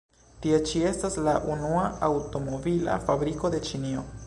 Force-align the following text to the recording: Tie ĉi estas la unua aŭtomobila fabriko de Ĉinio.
Tie 0.45 0.59
ĉi 0.69 0.79
estas 0.91 1.17
la 1.27 1.35
unua 1.55 1.85
aŭtomobila 2.09 2.99
fabriko 3.07 3.53
de 3.57 3.63
Ĉinio. 3.71 4.07